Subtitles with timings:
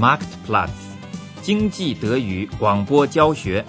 [0.00, 0.70] Marktplatz，
[1.42, 3.62] 经济德语广播教学，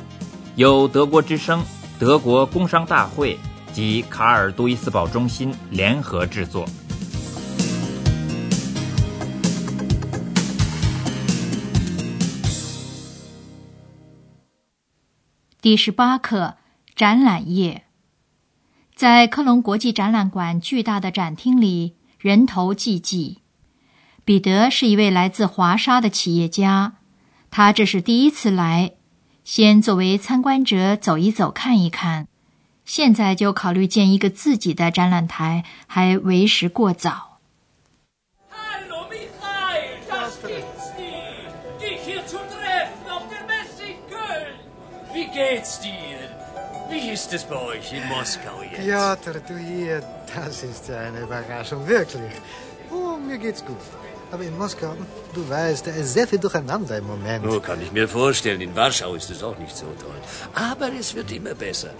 [0.55, 1.61] 由德国之声、
[1.99, 3.37] 德国工商大会
[3.73, 6.65] 及卡尔杜伊斯堡中心联合制作。
[15.59, 16.55] 第十八课
[16.95, 17.83] 展览业，
[18.95, 23.40] 在科隆国际展览馆巨大的展厅里，人头济济。
[24.23, 26.93] 彼得是一位来自华沙的企业家，
[27.49, 28.93] 他这是第一次来，
[29.43, 32.27] 先作为参观者走一走看一看，
[32.85, 37.39] 现在就考虑建一个自己的展览台，还为时过早。
[45.33, 46.19] geht's dir?
[46.89, 48.81] Wie ist es bei euch in Moskau jetzt?
[48.81, 50.03] Piotr, du hier,
[50.35, 52.33] das ist eine Überraschung, wirklich.
[52.91, 53.77] Oh, mir geht's gut.
[54.32, 54.92] Aber in Moskau,
[55.34, 57.44] du weißt, da ist sehr viel durcheinander im Moment.
[57.44, 60.20] Nur kann ich mir vorstellen, in Warschau ist es auch nicht so toll.
[60.54, 61.90] Aber es wird immer besser.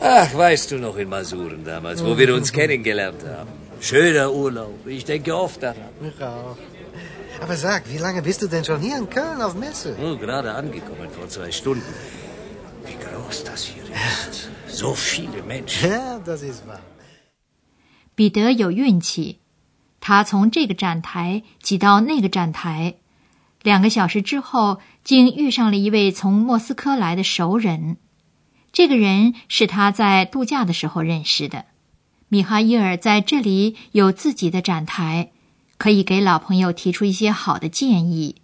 [0.00, 3.50] Ach, weißt du noch in Masuren damals, wo wir uns kennengelernt haben?
[3.80, 4.86] Schöner Urlaub.
[4.86, 5.92] Ich denke oft daran.
[6.00, 6.56] Ich auch.
[7.42, 9.96] Aber sag, wie lange bist du denn schon hier in Köln auf Messe?
[10.02, 11.94] Oh, gerade angekommen, vor zwei Stunden.
[12.86, 14.48] Wie groß das hier ist.
[14.68, 15.90] So viele Menschen.
[15.90, 16.80] Ja, das ist wahr.
[18.16, 19.40] 彼得有运气，
[19.99, 22.95] 他从这个站台挤到那个站台，
[23.61, 27.97] 两个小时之后，竟遇上了一位从莫斯科来的熟人。
[28.71, 31.65] 这个人是他在度假的时候认识的。
[32.27, 35.31] 米哈伊尔在这里有自己的展台，
[35.77, 38.35] 可以给老朋友提出一些好的建议。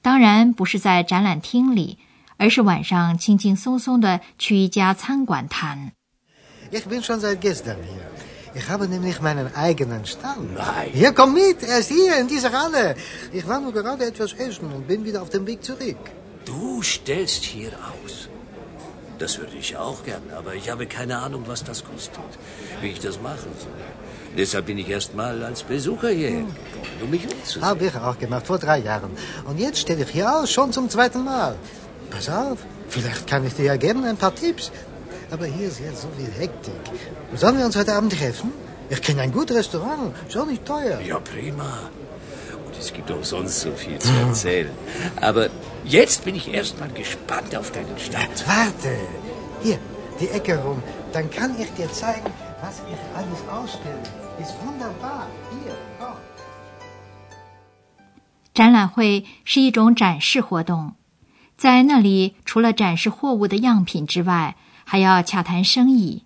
[0.00, 1.98] 当然不是在展览厅里。
[2.38, 5.92] 而是晚上轻轻松松的去一家餐馆谈。
[8.54, 10.54] Ich habe nämlich meinen eigenen Stand.
[10.54, 10.90] Nein.
[10.92, 12.96] Hier, komm mit, er ist hier in dieser Halle.
[13.32, 15.96] Ich war nur gerade etwas essen und bin wieder auf dem Weg zurück.
[16.44, 18.28] Du stellst hier aus.
[19.18, 22.18] Das würde ich auch gern, aber ich habe keine Ahnung, was das kostet,
[22.80, 23.72] wie ich das machen soll.
[24.36, 27.64] Deshalb bin ich erst mal als Besucher hierher gekommen, um mich umzusehen.
[27.64, 29.10] Habe ich auch gemacht, vor drei Jahren.
[29.44, 31.54] Und jetzt stelle ich hier aus, schon zum zweiten Mal.
[32.10, 34.72] Pass auf, vielleicht kann ich dir ja geben ein paar Tipps
[35.31, 36.73] Aber hier ist jetzt so viel Hektik.
[37.35, 38.51] Sollen wir uns heute Abend treffen?
[38.89, 41.01] Ich kenne ein gutes Restaurant, ist auch nicht teuer.
[41.01, 41.89] Ja, prima.
[42.65, 44.71] Und es gibt auch sonst so viel zu erzählen.
[45.19, 45.49] Aber
[45.83, 48.47] jetzt bin ich erst mal gespannt auf deinen Stand.
[48.47, 48.95] Warte,
[49.61, 49.77] hier,
[50.21, 50.81] die Ecke rum.
[51.11, 52.31] Dann kann ich dir zeigen,
[52.61, 54.03] was ich alles ausstelle.
[54.39, 55.27] Ist wunderbar.
[55.51, 56.15] Hier, komm.
[58.53, 60.93] 展览会是一种展示活动。
[61.57, 64.55] 在那里，除了展示货物的样品之外，
[64.92, 66.24] 还要洽谈生意。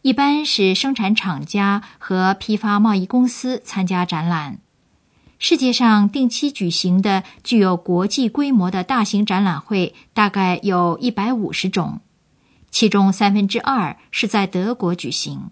[0.00, 4.60] 一般是生产厂家和批发贸易公司参加展览。
[5.40, 11.98] 世界上定期举行的具有国际规模的大型展览会大概有一百五十种，
[12.70, 15.50] 其中三分之二是在德国举行。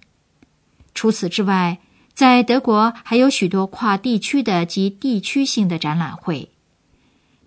[0.94, 1.81] 除此之外，
[2.12, 6.53] 在德国还有许多跨地区的及地区性的展览会。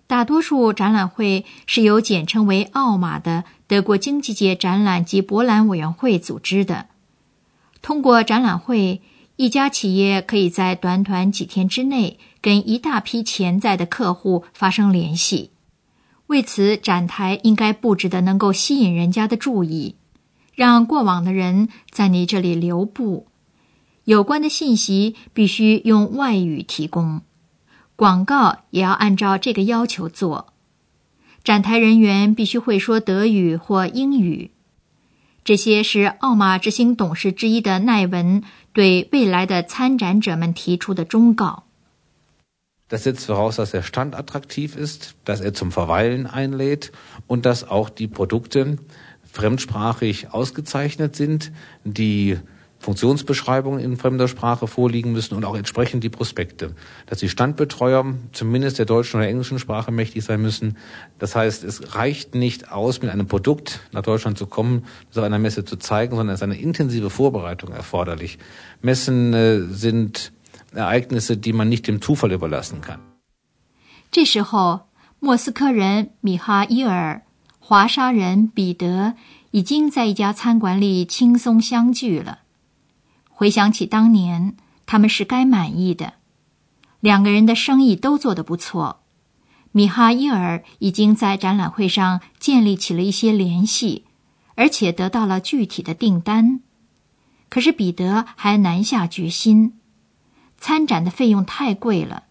[0.08, 6.86] 大多数展览会是由简称为“奥马”的德国经济界展览及博览委员会组织的。
[7.82, 9.02] 通过展览会，
[9.36, 15.50] 一家企业可以在短短几天之内跟一大批潜在的客户发生联系。
[16.28, 19.96] 为此，展台应该布置的能够吸引人家的注意，
[20.54, 23.26] 让过往的人在你这里留步。
[24.04, 27.20] 有关的信息必须用外语提供。
[27.98, 30.52] 广告也要按照这个要求做，
[31.42, 34.52] 展台人员必须会说德语或英语。
[35.42, 41.64] 这些是奥马执行董事之一的奈文对未来的参展者们提出的忠告。
[42.88, 46.92] Das setzt voraus, dass der Stand attraktiv ist, dass er zum Verweilen einlädt
[47.26, 48.78] und dass auch die Produkte
[49.24, 51.50] fremdsprachig ausgezeichnet sind,
[51.82, 52.38] die
[52.79, 56.75] Funktionsbeschreibungen in fremder Sprache vorliegen müssen und auch entsprechend die Prospekte.
[57.05, 60.75] Dass die Standbetreuer zumindest der deutschen oder englischen Sprache mächtig sein müssen.
[61.17, 65.23] Das heißt, es reicht nicht aus, mit einem Produkt nach Deutschland zu kommen, das auf
[65.23, 68.37] einer Messe zu zeigen, sondern es ist eine intensive Vorbereitung erforderlich.
[68.81, 70.33] Messen äh, sind
[70.75, 72.99] Ereignisse, die man nicht dem Zufall überlassen kann.
[74.11, 74.81] 这时候，
[75.21, 77.21] 莫斯科人米哈伊尔、
[77.59, 79.13] 华沙人彼得
[79.51, 82.39] 已经在一家餐馆里轻松相聚了。
[83.38, 86.14] 回想起当年，他们是该满意的。
[86.98, 88.98] 两个人的生意都做得不错。
[89.70, 94.06] 米哈伊尔已经在展览会上建立起了一些联系，
[94.56, 96.58] 而且得到了具体的订单。
[97.48, 99.78] 可是彼得还难下决心。
[100.56, 102.24] 参展的费用太贵了。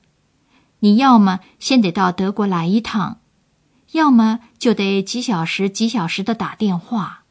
[0.79, 3.21] 你要么先得到德国来一趟，
[3.93, 7.23] 要么就得几小时几小时的打电话。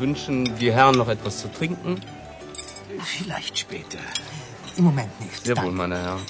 [0.00, 2.00] Wünschen die Herren noch etwas zu trinken?
[3.04, 3.98] Vielleicht später.
[4.76, 5.46] Im Moment nicht.
[5.46, 5.76] Jawohl, danke.
[5.76, 6.22] meine Herren.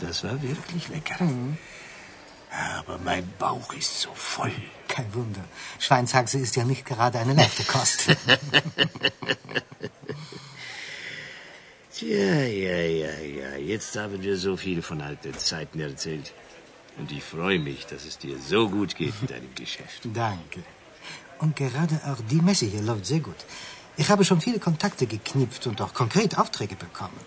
[0.00, 1.16] Das war wirklich lecker.
[2.78, 4.52] Aber mein Bauch ist so voll.
[4.86, 5.42] Kein Wunder.
[5.80, 8.06] Schweinshaxe ist ja nicht gerade eine leichte Kost.
[11.94, 13.56] Tja, ja, ja, ja.
[13.56, 16.32] Jetzt haben wir so viel von alten Zeiten erzählt.
[16.96, 20.02] Und ich freue mich, dass es dir so gut geht mit deinem Geschäft.
[20.14, 20.62] Danke.
[21.38, 23.36] Und gerade auch die Messe hier läuft sehr gut.
[23.96, 27.20] Ich habe schon viele Kontakte geknüpft und auch konkret Aufträge bekommen.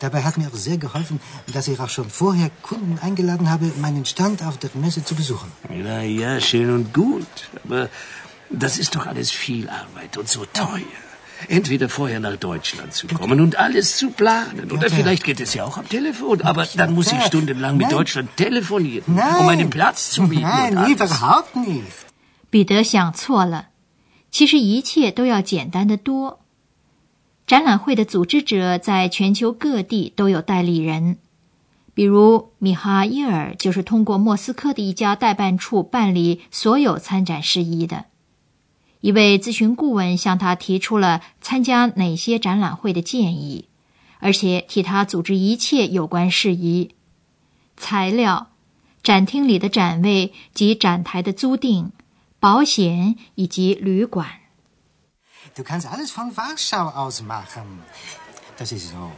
[0.00, 1.20] Dabei hat mir auch sehr geholfen,
[1.52, 5.50] dass ich auch schon vorher Kunden eingeladen habe, meinen Stand auf der Messe zu besuchen.
[5.68, 7.26] Na ja, schön und gut.
[7.64, 7.88] Aber
[8.50, 11.00] das ist doch alles viel Arbeit und so teuer.
[11.48, 14.70] Entweder vorher nach Deutschland zu kommen und alles zu planen.
[14.72, 16.42] Oder vielleicht geht es ja auch am Telefon.
[16.42, 17.92] Aber dann muss ich stundenlang mit.
[17.92, 20.42] Deutschland telefonieren, um einen Platz zu mieten.
[20.42, 22.04] Nein, überhaupt nicht.
[22.54, 23.70] 彼得想错了，
[24.30, 26.38] 其实一切都要简单的多。
[27.48, 31.16] 展览会的组织者在全球各地都有代理人，
[31.94, 38.04] 比如米哈伊尔就是通过莫斯科的一家代办处办理所有参展事宜的。
[39.00, 43.64] 一位咨询顾问向他提出了参加哪些展览会的建议，
[44.20, 46.94] 而且替他组织一切有关事宜：
[47.76, 48.52] 材料、
[49.02, 51.90] 展厅里的展位及展台的租定。
[52.43, 54.27] 保险以及旅馆。
[55.55, 57.83] Du kannst alles von Warschau aus machen.
[58.57, 59.11] Das ist so.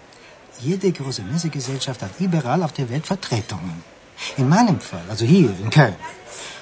[0.60, 3.84] Jede große Messegesellschaft hat überall auf der Welt Vertretungen.
[4.38, 5.96] In meinem Fall, also hier in Köln,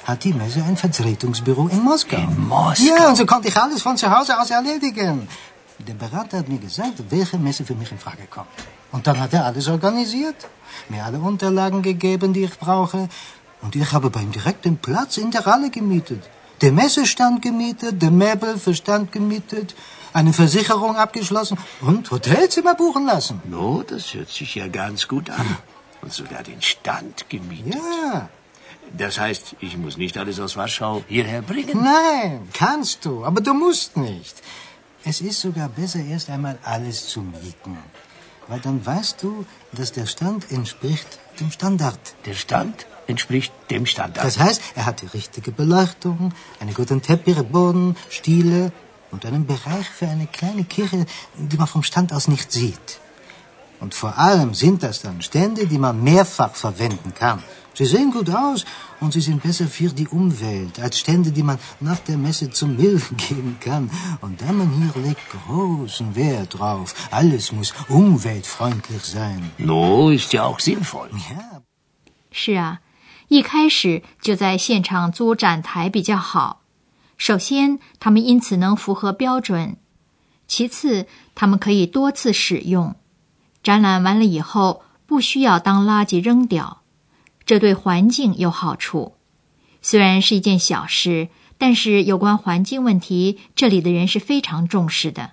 [0.06, 2.18] hat die Messe ein Vertretungsbüro in Moskau.
[2.18, 2.84] In Moskau?
[2.84, 5.28] Ja, und so konnte ich alles von zu Hause aus erledigen.
[5.88, 8.48] Der Berater hat mir gesagt, welche Messe für mich in Frage kommt.
[8.92, 10.48] Und dann hat er alles organisiert,
[10.90, 13.08] mir alle Unterlagen gegeben, die ich brauche.
[13.62, 16.24] Und ich habe bei ihm direkt den Platz in der Halle gemietet.
[16.61, 19.75] Der Messestand gemietet, der Möbelverstand gemietet,
[20.13, 23.43] eine Versicherung abgeschlossen und Hotelzimmer buchen lassen.
[23.45, 25.57] No, das hört sich ja ganz gut an.
[26.03, 27.75] Und sogar den Stand gemietet.
[27.75, 28.29] Ja,
[28.97, 31.83] Das heißt, ich muss nicht alles aus Warschau hierher bringen.
[31.83, 34.35] nein, kannst du, aber du musst nicht.
[35.05, 37.77] Es ist sogar besser, erst einmal alles zu mieten.
[38.49, 41.99] Weil dann weißt du, dass der Stand entspricht dem Standard.
[42.27, 44.25] Der Stand entspricht dem Standard.
[44.25, 48.73] Das heißt, er hat die richtige Beleuchtung, einen guten Teppichboden, Stiele
[49.11, 51.07] und einen Bereich für eine kleine Kirche,
[51.37, 53.01] die man vom Stand aus nicht sieht.
[53.81, 57.43] Und vor allem sind das dann Stände, die man mehrfach verwenden kann.
[57.75, 58.65] Sie sehen gut aus
[59.01, 62.77] und sie sind besser für die Umwelt als Stände, die man nach der Messe zum
[62.77, 63.91] Müll geben kann.
[64.21, 66.95] Und der man hier legt großen Wert drauf.
[67.11, 69.51] Alles muss umweltfreundlich sein.
[69.59, 71.11] no, ist ja auch sinnvoll.
[71.11, 71.63] Ja,
[72.31, 72.79] 是啊，
[73.29, 76.63] 一开始就在现场租展台比较好。
[77.17, 79.77] 首先，他们因此能符合标准；
[80.47, 82.95] 其次，他们可以多次使用。
[83.63, 86.83] 展览完了以后，不需要当垃圾扔掉，
[87.47, 89.15] 这对环境有好处。
[89.83, 95.33] 虽然是一件小事，但是有关环境问题，这里的人是非常重视的。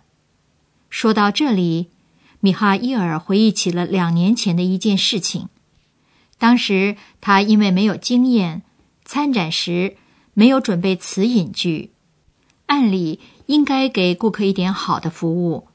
[0.90, 1.90] 说到这里，
[2.42, 5.48] 米哈伊尔回忆起了两年前的一件事情。
[6.38, 8.64] 当时他因为没有经验，
[9.06, 9.96] 参展时
[10.34, 11.92] 没有准备词饮句，
[12.66, 15.68] 按理应该给顾客一点好的服务，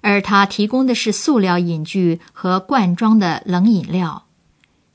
[0.00, 4.27] 而他提供的是塑料饮具和罐装的冷饮料。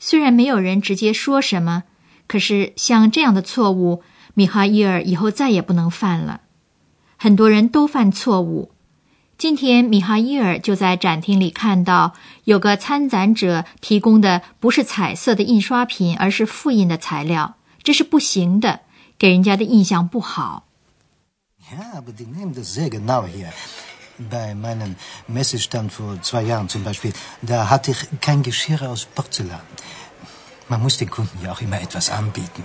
[0.06, 1.84] 虽然没有人直接说什么，
[2.28, 6.42] 可是像这样的错误，米哈伊尔以后再也不能犯了。
[7.16, 8.74] 很多人都犯错误。
[9.38, 18.82] 今天，米哈伊尔就在展厅里看到有个参展者提供的不是彩色的印刷品，而是复印的材料，这是不行的，
[19.18, 20.66] 给人家的印象不好。
[21.72, 23.48] Ja, aber die nehmen das sehr genau hier.
[24.18, 24.96] Bei meinem
[25.28, 29.62] Messestand vor zwei Jahren zum Beispiel, da hatte ich kein Geschirr aus Porzellan.
[30.70, 32.64] Man muss den Kunden ja auch immer etwas anbieten.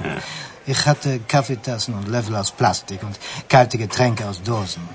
[0.66, 4.86] Ich hatte Kaffeetassen und Löffel aus Plastik und kalte Getränke aus Dosen.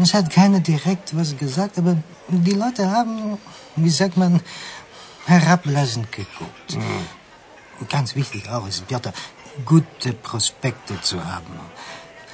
[0.00, 1.96] Es hat keiner direkt was gesagt, aber
[2.28, 3.38] die Leute haben,
[3.74, 4.40] wie sagt man,
[5.26, 6.78] herablassend geguckt.
[7.88, 9.12] Ganz wichtig auch ist, Piotr,
[9.64, 11.58] gute Prospekte zu haben.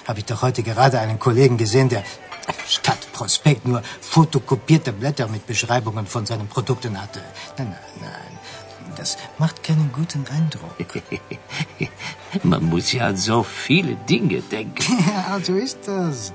[0.06, 2.04] Habe ich doch heute gerade einen Kollegen gesehen, der
[2.67, 7.22] statt Prospekt nur fotokopierte Blätter mit Beschreibungen von seinen Produkten hatte.
[7.58, 8.39] Nein, nein, nein.
[8.96, 10.75] Das macht keinen guten Eindruck.
[12.43, 14.84] Man muss ja an so viele Dinge denken.
[15.08, 16.34] Ja, so ist das.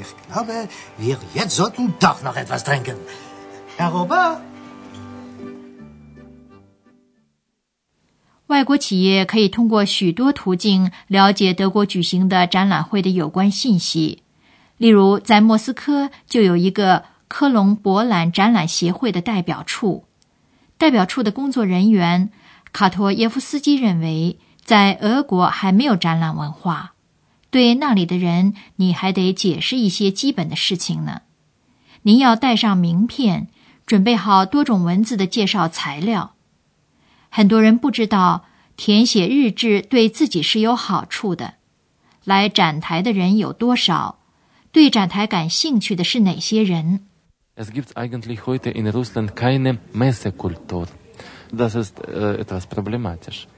[0.00, 0.68] Ich glaube,
[0.98, 2.96] wir jetzt sollten doch noch etwas trinken.
[3.76, 4.40] Herr Robert?
[8.48, 14.21] 外国企业可以通过许多途径了解德国举行的展览会的有关信息。
[14.77, 20.05] 例如，在莫斯科就有一个科隆博览展览协会的代表处。
[20.77, 22.31] 代表处的工作人员
[22.73, 26.93] 卡托耶夫斯基认为，在俄国还没有展览文化。
[27.49, 31.21] 对那里的人，你还得解释一些基本的事情呢。
[32.01, 33.47] 您要带上名片，
[33.85, 36.33] 准备好多种文字的介绍材料。
[37.29, 41.53] 很多人不知道填写日志对自己是有好处的。
[42.23, 44.17] 来展台的人有多少？
[44.72, 47.00] 对展台感兴趣的是哪些人？
[47.56, 50.86] Es gibt eigentlich heute in Russland keine Messekultur.
[51.52, 53.48] Das ist etwas problematisch.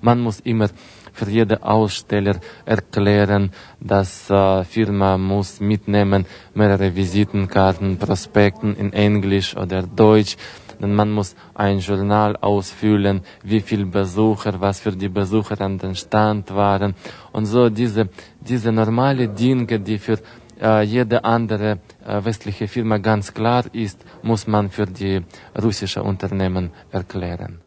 [0.00, 0.70] Man muss immer
[1.12, 4.26] für jeden Aussteller erklären, dass
[4.68, 10.36] Firma muss mitnehmen mehrere Visitenkarten, Prospekten in Englisch oder Deutsch.
[10.80, 15.94] denn man muss ein Journal ausfüllen, wie viele Besucher, was für die Besucher an den
[15.94, 16.94] Stand waren
[17.32, 18.08] und so diese,
[18.40, 24.47] diese normale Dinge, die für äh, jede andere äh, westliche Firma ganz klar ist, muss
[24.47, 25.21] man für die
[25.55, 27.59] russische Unternehmen erklären.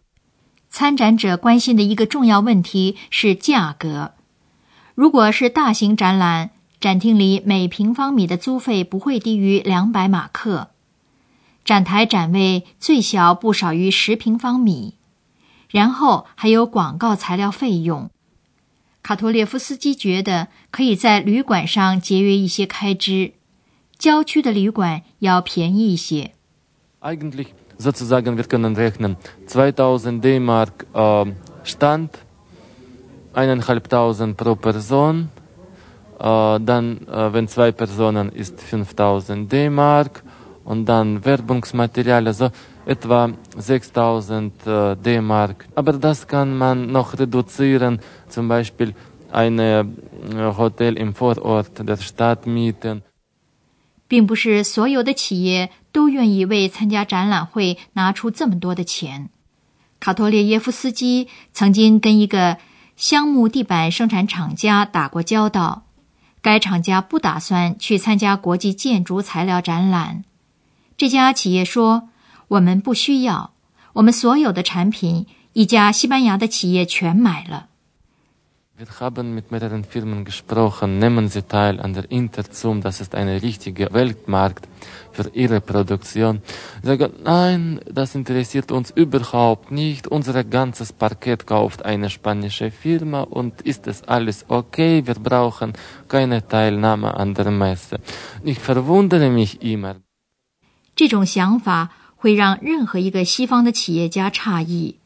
[0.68, 4.12] 参展者关心的一个重要问题是价格。
[4.94, 10.68] 如果是大型展览，展厅里每平方米的租费不会低于两百马克。
[11.64, 14.94] 展台展位最小不少于十平方米，
[15.70, 18.10] 然后还有广告材料费用。
[19.03, 23.33] 卡托列夫斯基觉得可以在旅馆上节约一些开支，
[23.97, 26.31] 郊区的旅馆要便宜一些。
[27.01, 27.47] Eigentlich
[27.79, 29.15] sozusagen wir können rechnen
[29.47, 30.85] 2000 D-Mark
[31.63, 32.09] Stand,
[33.33, 35.29] eineinhalbtausend pro Person,
[36.19, 36.99] dann
[37.33, 40.23] wenn zwei Personen ist 5000 D-Mark.
[40.67, 42.49] und dann Werbungsmaterial, also
[42.86, 45.66] etwa 6000 D-Mark.
[45.74, 48.94] Aber das kann man noch reduzieren, zum Beispiel
[49.30, 49.58] ein
[50.56, 53.02] Hotel im Vorort der Stadt mieten.
[54.08, 59.30] 并不是所有的企业都愿意为参加展览会拿出这么多的钱。
[60.00, 62.58] 卡托列耶夫斯基曾经跟一个
[62.94, 65.84] 橡木地板生产厂家打过交道，
[66.42, 70.24] 该厂家不打算去参加国际建筑材料展览。
[70.98, 72.10] 这家企业说
[72.51, 73.51] ：“我们不需要，
[73.93, 77.67] 我们所有的产品，一家西班牙的企业全买了。”
[78.79, 80.99] Wir haben mit mehreren Firmen gesprochen.
[80.99, 82.79] Nehmen Sie teil an der Interzum.
[82.79, 84.65] Das ist ein richtiger Weltmarkt
[85.11, 86.43] für Ihre Produktion.
[86.83, 90.07] Sie sagen, nein, das interessiert uns überhaupt nicht.
[90.07, 95.01] Unser ganzes Parkett kauft eine spanische Firma und ist es alles okay?
[95.07, 95.73] Wir brauchen
[96.07, 97.97] keine Teilnahme an der Messe.
[98.43, 99.95] Ich verwundere mich immer.
[100.95, 101.89] 这种想法
[102.22, 105.00] 会让任何一个西方的企业家诧异，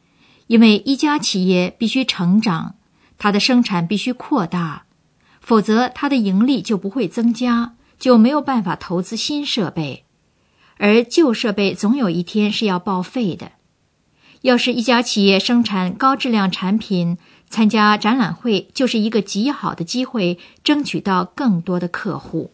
[0.49, 2.75] 因为一家企业必须成长，
[3.17, 4.85] 它的生产必须扩大，
[5.41, 10.05] 否则它的盈利就不会增加，就没有办法投资新设备，
[10.77, 13.53] 而旧设备总有一天是要报废的。
[14.43, 17.17] 要是一家企业生产高质量产品，
[17.49, 22.53] 参加展览会就是一个极好的机会，争取到更多的客户。